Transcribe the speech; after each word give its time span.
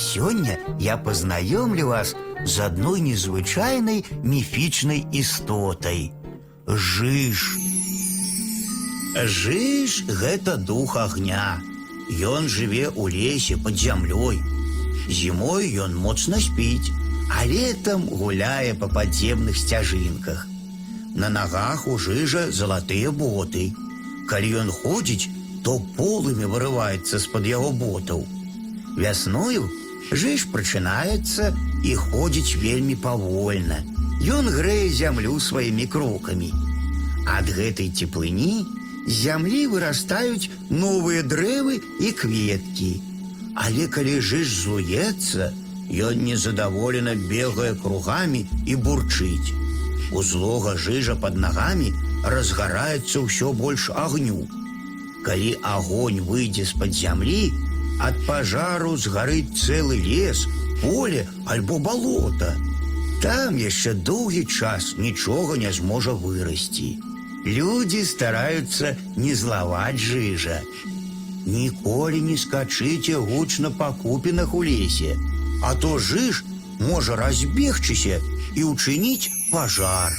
Сегодня 0.00 0.59
я 0.79 0.97
познакомлю 0.97 1.87
вас 1.87 2.15
з 2.45 2.59
одной 2.59 3.01
незвычайной 3.01 4.05
мифичной 4.23 5.05
истотой. 5.11 6.13
Жиж. 6.67 7.57
Жиж – 9.15 10.07
гэта 10.07 10.57
дух 10.57 10.97
огня. 10.97 11.61
Ён 12.11 12.47
жыве 12.47 12.89
ў 12.89 13.09
лесе 13.09 13.57
под 13.57 13.75
зямлёй. 13.75 14.39
Зімой 15.09 15.73
ён 15.75 15.95
моцна 15.95 16.39
спіць, 16.39 16.91
а 17.31 17.45
летом 17.45 18.05
гуляе 18.07 18.73
па 18.75 18.87
падземных 18.87 19.57
сцяжынках. 19.57 20.47
На 21.15 21.29
нагах 21.29 21.87
у 21.87 21.97
жыжа 21.97 22.51
залатыя 22.51 23.11
боты. 23.11 23.73
Калі 24.29 24.63
ён 24.63 24.69
ходзіць, 24.71 25.29
то 25.63 25.79
полымі 25.97 26.45
вырываецца 26.45 27.19
з-пад 27.19 27.47
яго 27.47 27.71
ботаў. 27.71 28.23
Вясною 28.97 29.69
жыж 30.09 30.49
прачынаецца 30.53 31.53
і 31.83 31.95
ходзіць 31.95 32.57
вельмі 32.61 32.95
павольна. 32.95 33.79
Ён 34.21 34.49
грэе 34.53 34.89
зямлю 34.93 35.39
сваімі 35.39 35.87
крокамі. 35.87 36.51
Ад 37.25 37.49
гэтай 37.49 37.89
цеплыні 37.93 38.65
з 39.07 39.13
зямлі 39.23 39.61
вырастаюць 39.71 40.49
новыя 40.69 41.23
дрэвы 41.23 41.81
і 42.01 42.11
кветкі. 42.11 42.91
Але 43.55 43.87
калі 43.87 44.19
жыж 44.21 44.47
злуецца, 44.63 45.51
ён 45.91 46.21
незадаволена 46.23 47.15
бегае 47.15 47.73
кругамі 47.81 48.45
і 48.65 48.75
бурчыць. 48.75 49.53
У 50.11 50.23
злога 50.23 50.77
жыжа 50.77 51.15
под 51.15 51.37
нагамі 51.39 51.91
разгараецца 52.23 53.25
ўсё 53.25 53.51
больш 53.57 53.89
агню. 53.89 54.47
Калі 55.25 55.57
агонь 55.61 56.21
выйдзе 56.21 56.65
з-пад 56.65 56.93
зямлі, 56.93 57.51
ад 58.00 58.16
пажару 58.26 58.96
згарыць 58.96 59.56
цэлы 59.56 59.98
лес, 60.00 60.46
поле 60.82 61.26
альбо 61.46 61.78
балота. 61.78 62.54
Там 63.22 63.56
яшчэ 63.56 63.94
доўгі 64.08 64.44
час 64.44 64.94
нічога 64.98 65.56
не 65.56 65.72
зможа 65.72 66.12
вырасці. 66.12 66.98
Людзі 67.46 68.04
стараюцца 68.04 68.96
не 69.16 69.34
злаваць 69.34 70.02
жыжа. 70.02 70.60
Ніколі 71.46 72.20
не 72.28 72.36
скачыце 72.36 73.16
гучна 73.30 73.70
па 73.70 73.92
купінах 74.02 74.54
у 74.54 74.62
лесе, 74.66 75.16
а 75.62 75.74
то 75.74 75.98
жыж 75.98 76.42
можа 76.80 77.16
разбегчыся 77.16 78.20
і 78.54 78.64
ўчыніць 78.72 79.30
пажар. 79.52 80.12